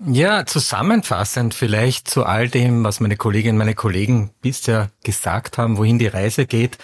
Ja, 0.06 0.46
zusammenfassend 0.46 1.54
vielleicht 1.54 2.08
zu 2.08 2.24
all 2.24 2.48
dem, 2.48 2.84
was 2.84 3.00
meine 3.00 3.16
Kolleginnen 3.16 3.56
und 3.56 3.58
meine 3.58 3.74
Kollegen 3.74 4.30
bisher 4.40 4.92
gesagt 5.02 5.58
haben, 5.58 5.76
wohin 5.76 5.98
die 5.98 6.06
Reise 6.06 6.46
geht. 6.46 6.78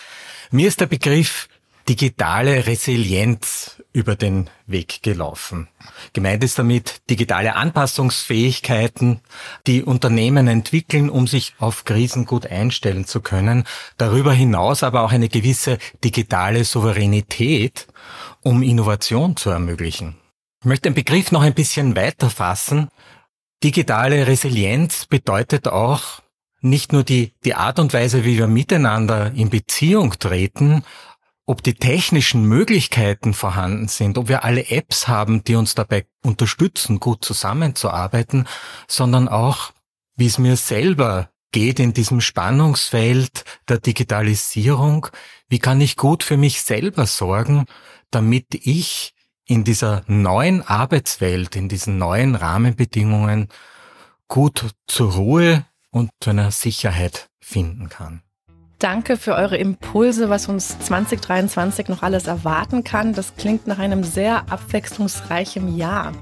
Mir 0.51 0.67
ist 0.67 0.81
der 0.81 0.87
Begriff 0.87 1.49
digitale 1.89 2.67
Resilienz 2.67 3.83
über 3.93 4.17
den 4.17 4.49
Weg 4.67 5.03
gelaufen. 5.03 5.69
Gemeint 6.13 6.43
ist 6.43 6.59
damit 6.59 7.03
digitale 7.11 7.57
Anpassungsfähigkeiten, 7.57 9.21
die 9.67 9.83
Unternehmen 9.83 10.49
entwickeln, 10.49 11.11
um 11.11 11.27
sich 11.27 11.55
auf 11.59 11.85
Krisen 11.85 12.25
gut 12.25 12.47
einstellen 12.47 13.05
zu 13.05 13.21
können. 13.21 13.65
Darüber 13.99 14.33
hinaus 14.33 14.83
aber 14.83 15.03
auch 15.03 15.13
eine 15.13 15.29
gewisse 15.29 15.79
digitale 16.03 16.65
Souveränität, 16.65 17.87
um 18.43 18.63
Innovation 18.63 19.37
zu 19.37 19.51
ermöglichen. 19.51 20.17
Ich 20.61 20.67
möchte 20.67 20.89
den 20.89 20.95
Begriff 20.95 21.31
noch 21.31 21.43
ein 21.43 21.55
bisschen 21.55 21.95
weiter 21.95 22.31
fassen. 22.31 22.89
Digitale 23.63 24.27
Resilienz 24.27 25.07
bedeutet 25.07 25.69
auch 25.69 26.23
nicht 26.61 26.95
nur 26.95 27.05
die, 27.05 27.35
die 27.45 27.55
Art 27.55 27.79
und 27.79 27.93
Weise, 27.93 28.25
wie 28.25 28.39
wir 28.39 28.47
miteinander 28.47 29.33
in 29.35 29.51
Beziehung 29.51 30.19
treten, 30.19 30.83
ob 31.47 31.63
die 31.63 31.75
technischen 31.75 32.45
Möglichkeiten 32.45 33.35
vorhanden 33.35 33.89
sind, 33.89 34.17
ob 34.17 34.29
wir 34.29 34.45
alle 34.45 34.71
Apps 34.71 35.09
haben, 35.09 35.45
die 35.45 35.57
uns 35.57 35.75
dabei 35.75 36.07
unterstützen, 36.23 37.01
gut 37.01 37.25
zusammenzuarbeiten, 37.25 38.49
sondern 38.89 39.29
auch, 39.29 39.73
wie 40.17 40.27
es 40.27 40.39
mir 40.39 40.57
selber 40.57 41.31
geht 41.53 41.79
in 41.79 41.93
diesem 41.93 42.21
Spannungsfeld 42.21 43.45
der 43.69 43.79
Digitalisierung, 43.79 45.07
wie 45.49 45.59
kann 45.59 45.81
ich 45.81 45.97
gut 45.97 46.25
für 46.25 46.37
mich 46.37 46.63
selber 46.63 47.07
sorgen, 47.07 47.67
damit 48.11 48.47
ich 48.51 49.15
in 49.47 49.63
dieser 49.65 50.03
neuen 50.07 50.63
Arbeitswelt, 50.63 51.55
in 51.55 51.69
diesen 51.69 51.99
neuen 51.99 52.35
Rahmenbedingungen 52.35 53.49
gut 54.29 54.67
zur 54.87 55.13
Ruhe 55.13 55.67
und 55.91 56.11
zu 56.21 56.31
einer 56.31 56.51
Sicherheit 56.51 57.29
finden 57.41 57.89
kann. 57.89 58.23
Danke 58.79 59.17
für 59.17 59.35
eure 59.35 59.57
Impulse, 59.57 60.29
was 60.29 60.49
uns 60.49 60.79
2023 60.81 61.89
noch 61.89 62.03
alles 62.03 62.27
erwarten 62.27 62.85
kann. 62.85 63.13
Das 63.15 63.37
klingt 63.37 63.67
nach 63.67 63.79
einem 63.79 64.05
sehr 64.05 64.51
abwechslungsreichen 64.51 65.77
Jahr. 65.77 66.13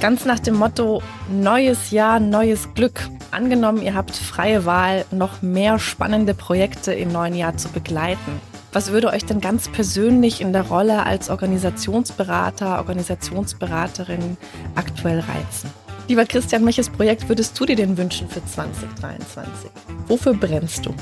Ganz 0.00 0.24
nach 0.24 0.40
dem 0.40 0.56
Motto 0.56 1.02
Neues 1.30 1.90
Jahr, 1.90 2.20
neues 2.20 2.74
Glück. 2.74 3.08
Angenommen, 3.30 3.82
ihr 3.82 3.94
habt 3.94 4.16
freie 4.16 4.64
Wahl, 4.64 5.04
noch 5.10 5.42
mehr 5.42 5.78
spannende 5.78 6.34
Projekte 6.34 6.92
im 6.92 7.12
neuen 7.12 7.34
Jahr 7.34 7.56
zu 7.56 7.68
begleiten. 7.68 8.40
Was 8.72 8.92
würde 8.92 9.08
euch 9.08 9.24
denn 9.24 9.40
ganz 9.40 9.68
persönlich 9.68 10.40
in 10.40 10.52
der 10.52 10.68
Rolle 10.68 11.04
als 11.04 11.28
Organisationsberater, 11.28 12.78
Organisationsberaterin 12.78 14.36
aktuell 14.74 15.20
reizen? 15.20 15.70
Lieber 16.08 16.24
Christian, 16.24 16.64
welches 16.64 16.88
Projekt 16.88 17.28
würdest 17.28 17.58
du 17.58 17.66
dir 17.66 17.76
denn 17.76 17.96
wünschen 17.96 18.28
für 18.28 18.44
2023? 18.44 19.70
Wofür 20.08 20.34
brennst 20.34 20.86
du? 20.86 20.94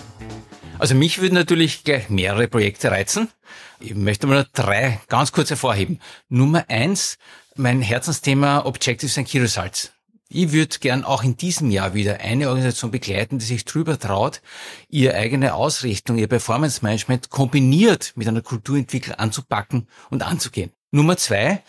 Also 0.78 0.94
mich 0.94 1.20
würden 1.20 1.34
natürlich 1.34 1.82
gleich 1.82 2.08
mehrere 2.08 2.46
Projekte 2.46 2.90
reizen. 2.92 3.28
Ich 3.80 3.94
möchte 3.94 4.28
mal 4.28 4.46
drei 4.52 5.00
ganz 5.08 5.32
kurz 5.32 5.50
hervorheben. 5.50 5.98
Nummer 6.28 6.64
eins, 6.68 7.18
mein 7.56 7.82
Herzensthema 7.82 8.64
Objectives 8.64 9.18
and 9.18 9.26
Key 9.26 9.40
Results. 9.40 9.92
Ich 10.28 10.52
würde 10.52 10.78
gern 10.78 11.04
auch 11.04 11.24
in 11.24 11.36
diesem 11.36 11.70
Jahr 11.70 11.94
wieder 11.94 12.20
eine 12.20 12.48
Organisation 12.48 12.90
begleiten, 12.90 13.38
die 13.38 13.44
sich 13.44 13.64
drüber 13.64 13.98
traut, 13.98 14.40
ihre 14.88 15.14
eigene 15.14 15.54
Ausrichtung, 15.54 16.18
ihr 16.18 16.28
Performance 16.28 16.80
Management 16.82 17.30
kombiniert 17.30 18.12
mit 18.14 18.28
einer 18.28 18.42
Kulturentwicklung 18.42 19.16
anzupacken 19.16 19.88
und 20.10 20.22
anzugehen. 20.22 20.70
Nummer 20.90 21.16
zwei, 21.16 21.62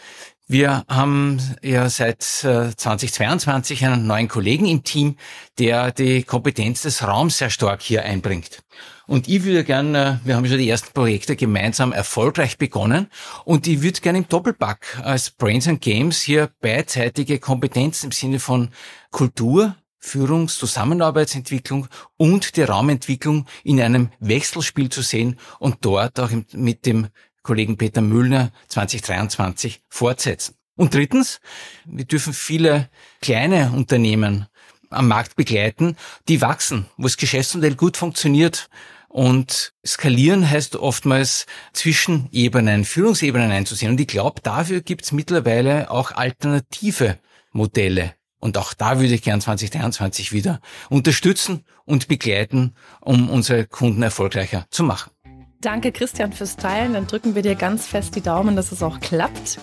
wir 0.47 0.83
haben 0.87 1.39
ja 1.61 1.89
seit 1.89 2.23
2022 2.23 3.81
äh, 3.81 3.85
einen 3.85 4.07
neuen 4.07 4.27
Kollegen 4.27 4.65
im 4.65 4.83
Team, 4.83 5.15
der 5.57 5.91
die 5.91 6.23
Kompetenz 6.23 6.81
des 6.81 7.03
Raums 7.03 7.37
sehr 7.37 7.49
stark 7.49 7.81
hier 7.81 8.03
einbringt. 8.03 8.63
Und 9.09 9.27
ich 9.27 9.43
würde 9.43 9.63
gerne, 9.63 10.21
wir 10.23 10.35
haben 10.35 10.45
schon 10.45 10.59
die 10.59 10.69
ersten 10.69 10.93
Projekte 10.93 11.35
gemeinsam 11.35 11.93
erfolgreich 11.93 12.59
begonnen 12.59 13.07
und 13.43 13.65
ich 13.65 13.81
würde 13.81 14.01
gerne 14.01 14.19
im 14.19 14.27
Doppelpack 14.27 15.01
als 15.03 15.31
Brains 15.31 15.67
and 15.67 15.81
Games 15.81 16.21
hier 16.21 16.51
beidseitige 16.61 17.39
Kompetenzen 17.39 18.05
im 18.05 18.11
Sinne 18.11 18.39
von 18.39 18.69
Kultur, 19.09 19.75
Führungs-, 19.97 20.59
Zusammenarbeitsentwicklung 20.59 21.87
und 22.17 22.55
die 22.55 22.61
Raumentwicklung 22.61 23.47
in 23.63 23.81
einem 23.81 24.11
Wechselspiel 24.19 24.89
zu 24.89 25.01
sehen 25.01 25.39
und 25.57 25.77
dort 25.81 26.19
auch 26.19 26.29
mit 26.51 26.85
dem 26.85 27.07
Kollegen 27.41 27.77
Peter 27.77 28.01
Müllner 28.01 28.51
2023 28.67 29.81
fortsetzen. 29.89 30.53
Und 30.75 30.93
drittens, 30.93 31.41
wir 31.85 32.05
dürfen 32.05 32.31
viele 32.31 32.91
kleine 33.23 33.71
Unternehmen 33.71 34.45
am 34.91 35.07
Markt 35.07 35.35
begleiten, 35.35 35.97
die 36.27 36.41
wachsen, 36.41 36.85
wo 36.97 37.03
das 37.03 37.17
Geschäftsmodell 37.17 37.73
gut 37.73 37.97
funktioniert, 37.97 38.69
und 39.09 39.73
skalieren 39.85 40.49
heißt 40.49 40.75
oftmals 40.77 41.47
Zwischenebenen, 41.73 42.85
Führungsebenen 42.85 43.51
einzusehen. 43.51 43.91
Und 43.91 43.99
ich 43.99 44.07
glaube, 44.07 44.41
dafür 44.41 44.81
gibt 44.81 45.03
es 45.03 45.11
mittlerweile 45.11 45.91
auch 45.91 46.11
alternative 46.11 47.17
Modelle. 47.51 48.13
Und 48.39 48.57
auch 48.57 48.73
da 48.73 48.99
würde 48.99 49.13
ich 49.13 49.23
gern 49.23 49.41
2023 49.41 50.31
wieder 50.31 50.61
unterstützen 50.89 51.65
und 51.85 52.07
begleiten, 52.07 52.75
um 53.01 53.29
unsere 53.29 53.65
Kunden 53.65 54.01
erfolgreicher 54.01 54.65
zu 54.69 54.83
machen. 54.83 55.11
Danke, 55.59 55.91
Christian, 55.91 56.31
fürs 56.31 56.55
Teilen. 56.55 56.93
Dann 56.93 57.07
drücken 57.07 57.35
wir 57.35 57.41
dir 57.41 57.55
ganz 57.55 57.85
fest 57.85 58.15
die 58.15 58.21
Daumen, 58.21 58.55
dass 58.55 58.71
es 58.71 58.81
auch 58.81 59.01
klappt. 59.01 59.59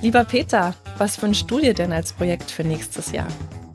Lieber 0.00 0.24
Peter, 0.24 0.76
was 0.98 1.20
wünschst 1.20 1.50
du 1.50 1.58
dir 1.58 1.74
denn 1.74 1.92
als 1.92 2.12
Projekt 2.12 2.50
für 2.50 2.62
nächstes 2.62 3.10
Jahr? 3.10 3.26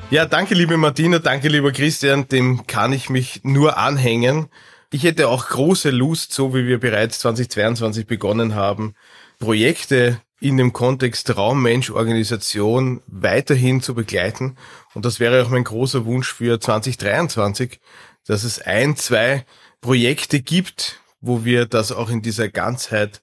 Ja, 0.10 0.26
danke, 0.26 0.56
liebe 0.56 0.78
Martina, 0.78 1.20
danke, 1.20 1.50
lieber 1.50 1.74
Christian. 1.74 2.30
Dem 2.30 2.66
kann 2.68 2.94
ich 2.94 3.10
mich 3.10 3.42
nur 3.44 3.78
anhängen. 3.78 4.48
Ich 4.89 5.03
hätte 5.03 5.27
auch 5.27 5.50
große 5.50 5.89
Lust, 5.89 6.32
so 6.32 6.56
wie 6.56 6.65
wir 6.65 6.79
bereits 6.79 7.20
2022 7.20 8.08
begonnen 8.08 8.56
haben, 8.56 8.96
Projekte 9.38 10.22
in 10.39 10.56
dem 10.56 10.72
Kontext 10.72 11.36
Raummensch-Organisation 11.36 13.01
weiterhin 13.08 13.82
zu 13.82 13.96
begleiten. 13.96 14.56
Und 14.94 15.03
das 15.03 15.20
wäre 15.20 15.44
auch 15.44 15.50
mein 15.50 15.65
großer 15.65 16.06
Wunsch 16.06 16.34
für 16.34 16.60
2023, 16.60 17.82
dass 18.25 18.46
es 18.46 18.62
ein, 18.62 18.96
zwei 18.96 19.46
Projekte 19.82 20.39
gibt, 20.41 21.01
wo 21.20 21.44
wir 21.44 21.65
das 21.65 21.91
auch 21.91 22.10
in 22.10 22.22
dieser 22.22 22.48
Ganzheit 22.48 23.22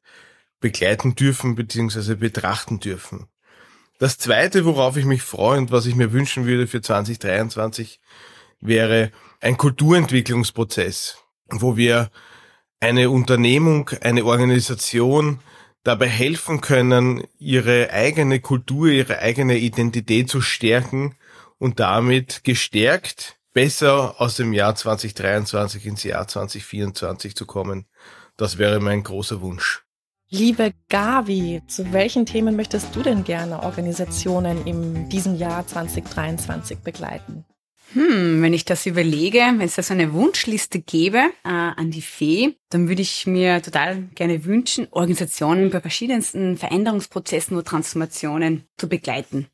begleiten 0.61 1.15
dürfen 1.15 1.55
bzw. 1.55 2.15
betrachten 2.17 2.79
dürfen. 2.79 3.27
Das 3.99 4.19
zweite, 4.19 4.67
worauf 4.67 4.99
ich 4.99 5.07
mich 5.07 5.23
freue 5.23 5.59
und 5.59 5.71
was 5.71 5.87
ich 5.87 5.95
mir 5.95 6.13
wünschen 6.13 6.45
würde 6.45 6.67
für 6.67 6.83
2023, 6.83 8.01
wäre 8.61 9.13
ein 9.41 9.57
Kulturentwicklungsprozess 9.57 11.24
wo 11.51 11.77
wir 11.77 12.11
eine 12.81 13.11
Unternehmung, 13.11 13.91
eine 14.01 14.25
Organisation 14.25 15.41
dabei 15.85 16.09
helfen 16.09 16.61
können, 16.61 17.25
ihre 17.39 17.91
eigene 17.91 18.41
Kultur, 18.41 18.89
ihre 18.89 19.19
eigene 19.19 19.59
Identität 19.59 20.31
zu 20.31 20.41
stärken 20.41 21.17
und 21.59 21.81
damit 21.81 22.45
gestärkt 22.45 23.39
besser 23.53 24.21
aus 24.21 24.37
dem 24.37 24.53
Jahr 24.53 24.75
2023 24.75 25.87
ins 25.87 26.03
Jahr 26.03 26.27
2024 26.27 27.37
zu 27.37 27.47
kommen. 27.47 27.87
Das 28.37 28.59
wäre 28.59 28.81
mein 28.81 29.03
großer 29.03 29.41
Wunsch. 29.41 29.85
Liebe 30.29 30.73
Gavi, 30.89 31.63
zu 31.69 31.93
welchen 31.93 32.27
Themen 32.27 32.57
möchtest 32.57 32.97
du 32.97 33.03
denn 33.03 33.23
gerne 33.23 33.63
Organisationen 33.63 34.67
in 34.67 35.09
diesem 35.09 35.37
Jahr 35.37 35.67
2023 35.67 36.79
begleiten? 36.79 37.45
Hm, 37.95 38.43
wenn 38.43 38.53
ich 38.53 38.65
das 38.65 38.87
überlege, 38.87 39.39
wenn 39.39 39.61
es 39.61 39.77
da 39.77 39.83
so 39.85 39.95
eine 39.95 40.13
Wunschliste 40.13 40.81
gäbe 40.81 41.19
äh, 41.45 41.49
an 41.49 41.93
die 41.93 42.03
Fee, 42.03 42.57
dann 42.71 42.89
würde 42.89 43.03
ich 43.03 43.25
mir 43.29 43.63
total 43.63 44.03
gerne 44.17 44.45
wünschen, 44.45 44.89
Organisationen 44.91 45.71
bei 45.71 45.81
verschiedensten 45.81 46.57
Veränderungsprozessen 46.57 47.57
oder 47.57 47.65
Transformationen 47.65 48.65
zu 48.77 48.89
begleiten. 48.89 49.47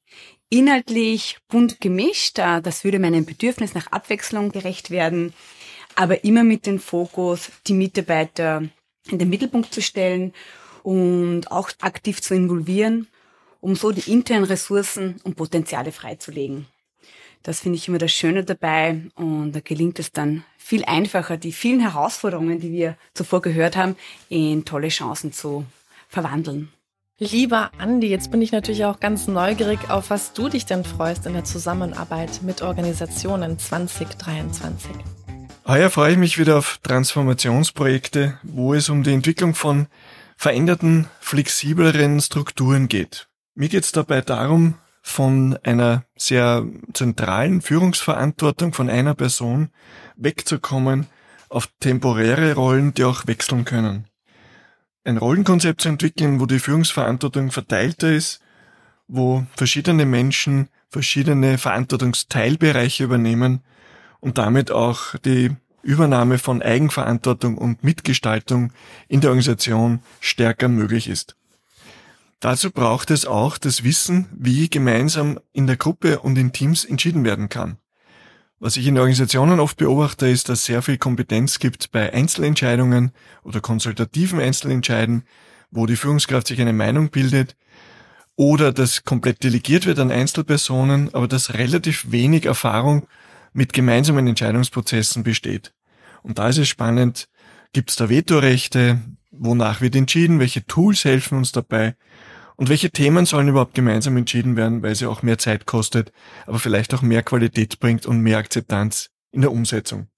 Inhaltlich 0.49 1.37
bunt 1.49 1.83
gemischt, 1.83 2.39
äh, 2.39 2.63
das 2.63 2.83
würde 2.83 2.99
meinem 2.99 3.27
Bedürfnis 3.27 3.75
nach 3.75 3.89
Abwechslung 3.89 4.53
gerecht 4.53 4.91
werden, 4.91 5.35
aber 5.95 6.25
immer 6.25 6.43
mit 6.43 6.65
dem 6.65 6.79
Fokus, 6.79 7.51
die 7.67 7.75
Mitarbeiter 7.75 8.63
in 9.11 9.19
den 9.19 9.29
Mittelpunkt 9.29 9.75
zu 9.75 9.83
stellen 9.83 10.33
und 10.83 11.53
auch 11.53 11.71
aktiv 11.81 12.23
zu 12.23 12.35
involvieren, 12.35 13.07
um 13.61 13.77
so 13.77 13.93
die 13.93 14.11
internen 14.11 14.45
Ressourcen 14.45 15.21
und 15.25 15.37
Potenziale 15.37 15.93
freizulegen. 15.93 16.67
Das 17.43 17.61
finde 17.61 17.79
ich 17.79 17.89
immer 17.89 17.99
das 17.99 18.13
Schöne 18.13 18.45
dabei 18.45 19.01
und 19.15 19.53
da 19.53 19.61
gelingt 19.61 19.99
es 19.99 20.13
dann 20.13 20.45
viel 20.59 20.85
einfacher, 20.85 21.37
die 21.37 21.53
vielen 21.53 21.81
Herausforderungen, 21.81 22.61
die 22.61 22.71
wir 22.71 22.97
zuvor 23.15 23.41
gehört 23.41 23.77
haben, 23.77 23.97
in 24.29 24.65
tolle 24.65 24.89
Chancen 24.89 25.33
zu 25.33 25.65
verwandeln. 26.09 26.71
Lieber 27.19 27.71
Andi, 27.77 28.09
jetzt 28.09 28.31
bin 28.31 28.41
ich 28.41 28.51
natürlich 28.51 28.85
auch 28.87 28.99
ganz 28.99 29.27
neugierig, 29.27 29.91
auf 29.91 30.09
was 30.09 30.33
du 30.33 30.49
dich 30.49 30.65
denn 30.65 30.85
freust 30.85 31.27
in 31.27 31.35
der 31.35 31.45
Zusammenarbeit 31.45 32.41
mit 32.43 32.63
Organisationen 32.63 33.59
2023. 33.59 34.91
Heuer 35.67 35.91
freue 35.91 36.13
ich 36.13 36.19
mich 36.19 36.39
wieder 36.39 36.57
auf 36.57 36.79
Transformationsprojekte, 36.83 38.39
wo 38.43 38.73
es 38.73 38.89
um 38.89 39.03
die 39.03 39.13
Entwicklung 39.13 39.55
von 39.55 39.87
veränderten, 40.37 41.09
flexibleren 41.21 42.21
Strukturen 42.21 42.89
geht. 42.89 43.29
Mir 43.55 43.69
geht 43.69 43.85
es 43.85 43.93
dabei 43.93 44.23
darum, 44.23 44.75
von 45.11 45.59
einer 45.65 46.05
sehr 46.17 46.65
zentralen 46.95 47.61
Führungsverantwortung 47.61 48.73
von 48.73 48.89
einer 48.89 49.15
Person 49.15 49.71
wegzukommen 50.17 51.07
auf 51.49 51.69
temporäre 51.81 52.55
Rollen, 52.55 52.95
die 52.95 53.05
auch 53.05 53.27
wechseln 53.27 53.65
können. 53.65 54.07
Ein 55.05 55.17
Rollenkonzept 55.17 55.81
zu 55.81 55.89
entwickeln, 55.89 56.41
wo 56.41 56.47
die 56.47 56.61
Führungsverantwortung 56.61 57.51
verteilter 57.51 58.13
ist, 58.13 58.41
wo 59.09 59.45
verschiedene 59.57 60.07
Menschen 60.07 60.69
verschiedene 60.89 61.59
Verantwortungsteilbereiche 61.59 63.05
übernehmen 63.05 63.63
und 64.21 64.39
damit 64.39 64.71
auch 64.71 65.15
die 65.25 65.57
Übernahme 65.83 66.39
von 66.39 66.63
Eigenverantwortung 66.63 67.57
und 67.57 67.83
Mitgestaltung 67.83 68.73
in 69.09 69.21
der 69.21 69.31
Organisation 69.31 70.01
stärker 70.21 70.69
möglich 70.69 71.09
ist. 71.09 71.37
Dazu 72.41 72.71
braucht 72.71 73.11
es 73.11 73.27
auch 73.27 73.59
das 73.59 73.85
Wissen, 73.85 74.27
wie 74.33 74.71
gemeinsam 74.71 75.39
in 75.53 75.67
der 75.67 75.77
Gruppe 75.77 76.21
und 76.21 76.39
in 76.39 76.53
Teams 76.53 76.87
entschieden 76.87 77.23
werden 77.23 77.51
kann. 77.51 77.77
Was 78.59 78.79
ich 78.79 78.87
in 78.87 78.97
Organisationen 78.97 79.61
oft 79.61 79.77
beobachte, 79.77 80.27
ist, 80.27 80.49
dass 80.49 80.65
sehr 80.65 80.81
viel 80.81 80.97
Kompetenz 80.97 81.59
gibt 81.59 81.93
bei 81.93 82.13
Einzelentscheidungen 82.15 83.13
oder 83.43 83.61
konsultativen 83.61 84.41
Einzelentscheiden, 84.41 85.25
wo 85.71 85.85
die 85.85 85.97
Führungskraft 85.97 86.47
sich 86.47 86.61
eine 86.63 86.73
Meinung 86.73 87.11
bildet 87.11 87.57
oder 88.37 88.73
das 88.73 89.05
komplett 89.05 89.45
delegiert 89.45 89.85
wird 89.85 89.99
an 89.99 90.11
Einzelpersonen, 90.11 91.15
aber 91.15 91.29
dass 91.29 91.53
relativ 91.55 92.11
wenig 92.11 92.47
Erfahrung 92.47 93.07
mit 93.53 93.75
gemeinsamen 93.75 94.27
Entscheidungsprozessen 94.27 95.25
besteht. 95.25 95.75
Und 96.23 96.39
da 96.39 96.49
ist 96.49 96.59
es 96.59 96.69
spannend, 96.69 97.29
gibt 97.75 97.91
es 97.91 97.97
da 97.97 98.09
Vetorechte, 98.09 99.01
wonach 99.31 99.83
wird 99.83 99.95
entschieden, 99.95 100.39
welche 100.39 100.67
Tools 100.67 101.05
helfen 101.05 101.37
uns 101.37 101.53
dabei 101.53 101.97
und 102.61 102.69
welche 102.69 102.91
Themen 102.91 103.25
sollen 103.25 103.49
überhaupt 103.49 103.73
gemeinsam 103.73 104.19
entschieden 104.19 104.55
werden, 104.55 104.83
weil 104.83 104.95
sie 104.95 105.07
auch 105.07 105.23
mehr 105.23 105.39
Zeit 105.39 105.65
kostet, 105.65 106.13
aber 106.47 106.59
vielleicht 106.59 106.93
auch 106.93 107.01
mehr 107.01 107.23
Qualität 107.23 107.81
bringt 107.81 108.05
und 108.05 108.21
mehr 108.21 108.37
Akzeptanz 108.37 109.09
in 109.33 109.41
der 109.41 109.51
Umsetzung. 109.51 110.09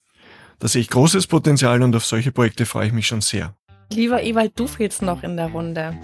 Da 0.59 0.67
sehe 0.67 0.81
ich 0.81 0.91
großes 0.91 1.29
Potenzial 1.29 1.83
und 1.83 1.95
auf 1.95 2.05
solche 2.05 2.33
Projekte 2.33 2.67
freue 2.67 2.89
ich 2.89 2.93
mich 2.93 3.07
schon 3.07 3.21
sehr. 3.21 3.55
Lieber 3.93 4.25
Ewald, 4.25 4.59
du 4.59 4.67
fehlst 4.67 5.03
noch 5.03 5.23
in 5.23 5.37
der 5.37 5.53
Runde. 5.53 5.97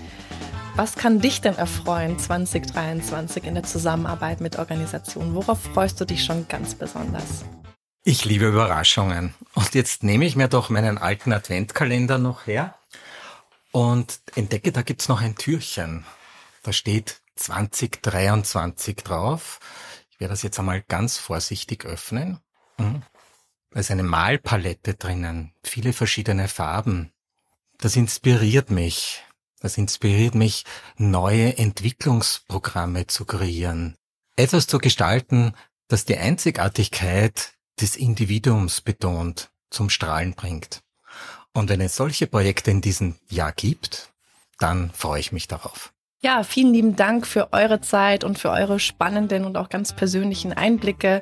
Was 0.77 0.95
kann 0.95 1.21
dich 1.21 1.41
denn 1.41 1.57
erfreuen 1.57 2.21
2023 2.21 3.43
in 3.43 3.55
der 3.55 3.65
Zusammenarbeit 3.65 4.41
mit 4.41 4.61
Organisationen? 4.61 5.35
Worauf 5.35 5.61
freust 5.61 6.01
du 6.01 6.05
dich 6.05 6.25
schon 6.25 6.47
ganz 6.47 6.77
besonders? 6.77 7.45
Ich 8.05 8.25
liebe 8.25 8.47
Überraschungen. 8.47 9.35
Und 9.55 9.75
jetzt 9.75 10.05
nehme 10.05 10.25
ich 10.25 10.37
mir 10.37 10.47
doch 10.47 10.71
meinen 10.71 10.99
alten 10.99 11.33
Adventkalender 11.33 12.19
noch 12.19 12.47
her 12.47 12.77
und 13.73 14.21
entdecke, 14.37 14.71
da 14.71 14.83
gibt's 14.83 15.09
noch 15.09 15.21
ein 15.21 15.35
Türchen. 15.35 16.05
Da 16.69 16.75
steht 16.75 17.23
2023 17.37 18.97
drauf. 18.97 19.59
Ich 20.11 20.21
werde 20.21 20.35
das 20.35 20.43
jetzt 20.43 20.59
einmal 20.59 20.83
ganz 20.83 21.17
vorsichtig 21.17 21.87
öffnen. 21.87 22.41
Mhm. 22.77 23.01
Da 23.71 23.81
ist 23.81 23.91
eine 23.91 24.03
Malpalette 24.03 24.93
drinnen, 24.93 25.55
viele 25.63 25.95
verschiedene 25.95 26.47
Farben. 26.47 27.11
Das 27.79 27.97
inspiriert 27.97 28.71
mich. 28.71 29.25
Das 29.61 29.79
inspiriert 29.79 30.35
mich, 30.35 30.67
neue 30.99 31.57
Entwicklungsprogramme 31.57 33.07
zu 33.07 33.25
kreieren. 33.25 33.97
Etwas 34.37 34.67
zu 34.67 34.79
gestalten, 34.79 35.55
das 35.87 36.05
die 36.05 36.19
Einzigartigkeit 36.19 37.55
des 37.81 37.97
Individuums 37.97 38.83
betont, 38.83 39.51
zum 39.71 39.89
Strahlen 39.89 40.35
bringt. 40.35 40.83
Und 41.55 41.71
wenn 41.71 41.81
es 41.81 41.97
solche 41.97 42.27
Projekte 42.27 42.71
in 42.71 42.83
diesem 42.83 43.15
Jahr 43.31 43.53
gibt, 43.53 44.13
dann 44.59 44.91
freue 44.91 45.21
ich 45.21 45.33
mich 45.33 45.49
darauf. 45.49 45.95
Ja, 46.21 46.43
vielen 46.43 46.75
lieben 46.75 46.97
Dank 46.97 47.29
für 47.29 47.53
eure 47.53 47.81
Zeit 47.81 48.25
und 48.25 48.41
für 48.41 48.51
eure 48.51 48.81
spannenden 48.81 49.45
und 49.45 49.57
auch 49.57 49.69
ganz 49.69 49.93
persönlichen 49.93 50.53
Einblicke, 50.53 51.21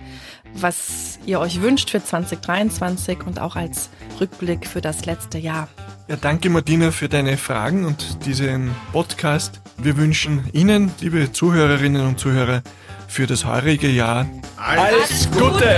was 0.55 1.19
ihr 1.27 1.39
euch 1.39 1.61
wünscht 1.61 1.91
für 1.91 2.03
2023 2.03 3.27
und 3.27 3.39
auch 3.39 3.57
als 3.57 3.91
Rückblick 4.19 4.67
für 4.67 4.81
das 4.81 5.05
letzte 5.05 5.37
Jahr. 5.37 5.69
Ja, 6.09 6.17
danke 6.17 6.49
Martina 6.49 6.93
für 6.93 7.11
deine 7.11 7.37
Fragen 7.37 7.85
und 7.85 8.25
diesen 8.25 8.75
Podcast. 8.93 9.61
Wir 9.77 9.99
wünschen 9.99 10.49
Ihnen, 10.55 10.91
liebe 11.03 11.31
Zuhörerinnen 11.31 12.07
und 12.07 12.19
Zuhörer, 12.19 12.63
für 13.07 13.27
das 13.27 13.45
heurige 13.45 13.91
Jahr 13.91 14.27
alles, 14.57 15.29
alles 15.29 15.31
Gute! 15.31 15.77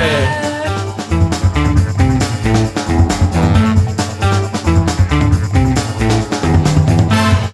Gute. 1.11 1.88